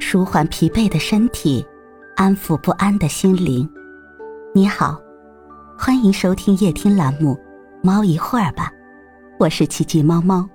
[0.00, 1.64] 舒缓疲惫的身体，
[2.16, 3.68] 安抚不安的心灵。
[4.54, 5.00] 你好，
[5.78, 7.34] 欢迎收听夜听栏目
[7.82, 8.70] 《猫一会儿吧》，
[9.38, 10.48] 我是奇迹猫猫。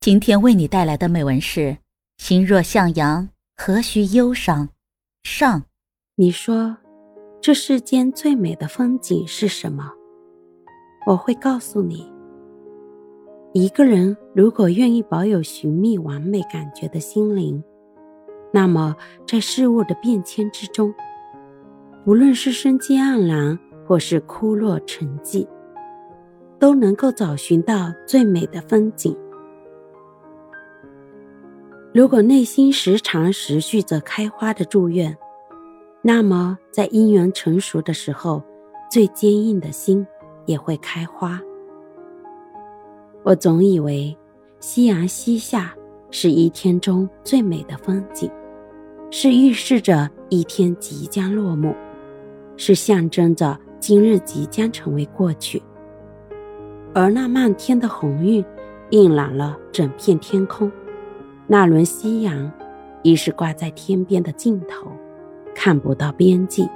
[0.00, 1.76] 今天为你带来的美文是：
[2.18, 4.68] 心若向阳，何须忧伤？
[5.22, 5.62] 上，
[6.14, 6.76] 你说，
[7.40, 9.90] 这世间最美的风景是什么？
[11.06, 12.13] 我会告诉你。
[13.56, 17.62] 一个人如果愿意保有寻觅完美感觉的心灵，
[18.52, 20.92] 那么在事物的变迁之中，
[22.04, 23.56] 无论是生机盎然，
[23.86, 25.46] 或是枯落沉寂，
[26.58, 29.16] 都能够找寻到最美的风景。
[31.92, 35.16] 如果内心时常持续着开花的祝愿，
[36.02, 38.42] 那么在姻缘成熟的时候，
[38.90, 40.04] 最坚硬的心
[40.44, 41.40] 也会开花。
[43.24, 44.14] 我总以为，
[44.60, 45.74] 夕阳西下
[46.10, 48.30] 是一天中最美的风景，
[49.10, 51.74] 是预示着一天即将落幕，
[52.58, 55.62] 是象征着今日即将成为过去。
[56.92, 58.44] 而那漫天的红晕，
[58.90, 60.70] 映染了整片天空，
[61.46, 62.52] 那轮夕阳，
[63.02, 64.86] 已是挂在天边的尽头，
[65.54, 66.68] 看不到边际，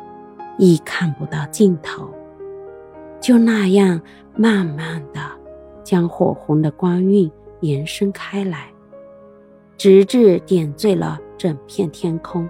[0.57, 2.09] 亦看不到尽头，
[3.21, 4.01] 就那样
[4.35, 5.21] 慢慢的。
[5.89, 8.71] 将火红的光晕延伸开来，
[9.79, 12.47] 直至点缀了整片天空。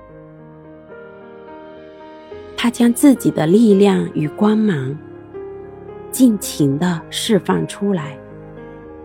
[2.57, 4.99] 他将自己的力量与光芒
[6.11, 8.19] 尽情的释放出来，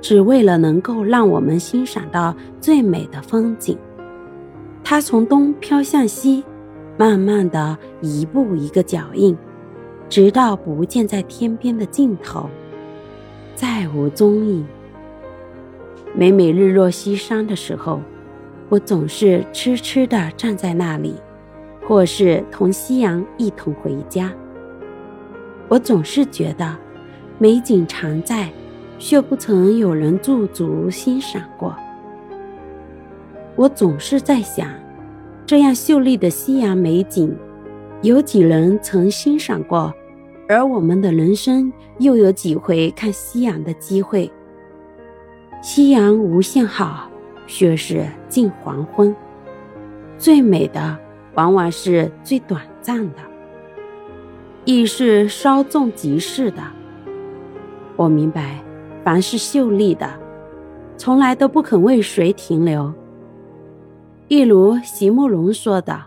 [0.01, 3.77] 只为了能够让我们欣赏到最美的风景。
[4.83, 6.43] 他从东飘向西，
[6.97, 9.37] 慢慢的一步一个脚印，
[10.09, 12.49] 直到不见在天边的尽头。
[13.55, 14.65] 再无踪影。
[16.15, 18.01] 每每日落西山的时候，
[18.69, 21.15] 我总是痴痴地站在那里，
[21.87, 24.31] 或是同夕阳一同回家。
[25.67, 26.75] 我总是觉得，
[27.39, 28.49] 美景常在，
[28.99, 31.75] 却不曾有人驻足欣赏过。
[33.55, 34.67] 我总是在想，
[35.45, 37.35] 这样秀丽的夕阳美景，
[38.01, 39.93] 有几人曾欣赏过？
[40.53, 44.31] 而我们的人生又有几回看夕阳的机会？
[45.63, 47.09] 夕阳无限好，
[47.47, 49.15] 却是近黄昏。
[50.15, 50.95] 最美的
[51.33, 53.19] 往往是最短暂的，
[54.63, 56.61] 亦是稍纵即逝的。
[57.95, 58.63] 我明白，
[59.03, 60.07] 凡是秀丽的，
[60.97, 62.93] 从来都不肯为谁停留。
[64.27, 65.99] 一如席慕容说的：“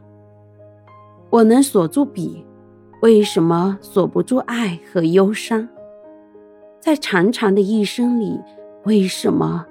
[1.31, 2.46] 我能锁住笔。”
[3.03, 5.69] 为什么锁不住爱和忧伤？
[6.81, 8.41] 在长长的一生里，
[8.85, 9.67] 为什么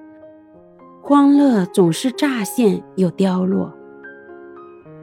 [1.02, 3.74] 欢乐总是乍现又凋落？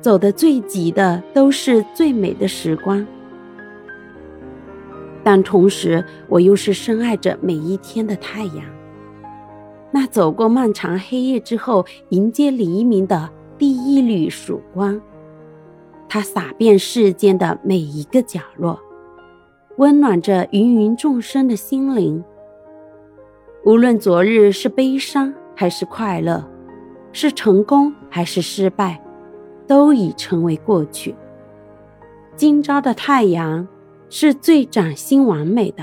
[0.01, 3.05] 走得最急的都是最美的时光，
[5.25, 8.65] 但同时我又是深爱着每一天的太阳，
[9.91, 13.29] 那走过漫长黑夜之后，迎接黎明的
[13.59, 15.01] 第一缕曙光。
[16.13, 18.79] 它洒遍世间的每一个角落，
[19.79, 22.23] 温暖着芸芸众生的心灵。
[23.65, 26.47] 无论昨日是悲伤还是快乐，
[27.13, 29.03] 是成功还是失败，
[29.67, 31.15] 都已成为过去。
[32.37, 33.67] 今朝的太阳
[34.11, 35.83] 是最崭新完美的，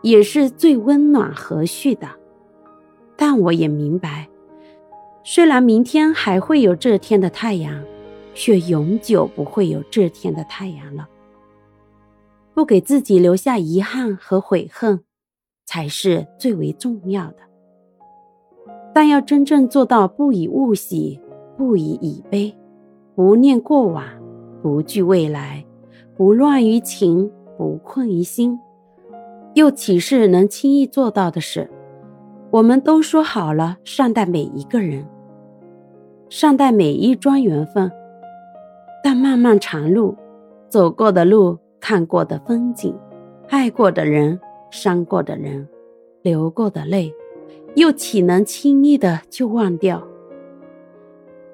[0.00, 2.08] 也是最温暖和煦的。
[3.14, 4.26] 但我也明白，
[5.22, 7.84] 虽然明天还会有这天的太阳。
[8.34, 11.08] 却永久不会有这天的太阳了。
[12.54, 15.00] 不给自己留下遗憾和悔恨，
[15.64, 17.36] 才是最为重要的。
[18.92, 21.20] 但要真正做到不以物喜，
[21.56, 22.54] 不以己悲，
[23.14, 24.04] 不念过往，
[24.62, 25.64] 不惧未来，
[26.16, 28.58] 不乱于情，不困于心，
[29.54, 31.70] 又岂是能轻易做到的事？
[32.50, 35.06] 我们都说好了，善待每一个人，
[36.28, 37.90] 善待每一桩缘分。
[39.02, 40.14] 但漫漫长路，
[40.68, 42.94] 走过的路，看过的风景，
[43.48, 44.38] 爱过的人，
[44.70, 45.66] 伤过的人，
[46.20, 47.10] 流过的泪，
[47.76, 50.06] 又岂能轻易的就忘掉？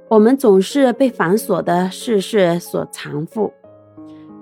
[0.09, 3.53] 我们总是被繁琐的世事所缠缚，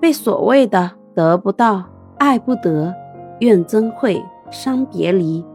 [0.01, 1.83] 被所谓的得不到、
[2.17, 2.93] 爱不得、
[3.39, 4.19] 怨憎会、
[4.49, 5.45] 伤别离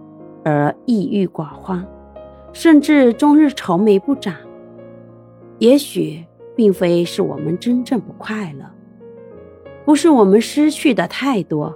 [0.44, 1.84] 而抑郁寡欢，
[2.52, 4.36] 甚至终日愁眉不展。
[5.58, 6.24] 也许。
[6.60, 8.66] 并非是我们真正不快乐，
[9.86, 11.74] 不是我们失去的太多，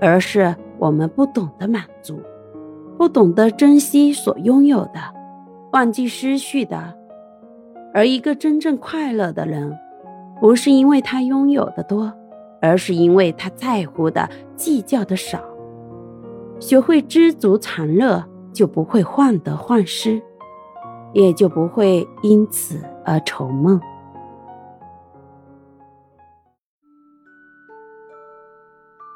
[0.00, 2.18] 而是我们不懂得满足，
[2.98, 4.98] 不懂得珍惜所拥有的，
[5.72, 6.92] 忘记失去的。
[7.94, 9.72] 而一个真正快乐的人，
[10.40, 12.12] 不是因为他拥有的多，
[12.60, 15.40] 而是因为他在乎的、计较的少。
[16.58, 20.20] 学会知足常乐，就不会患得患失，
[21.12, 23.80] 也就不会因此而愁闷。